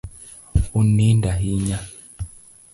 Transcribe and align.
Unindo 0.79 1.27
ahinya 1.33 1.77